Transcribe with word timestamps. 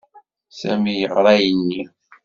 Sami 0.59 0.93
yeɣra 0.95 1.31
ayenni. 1.35 1.83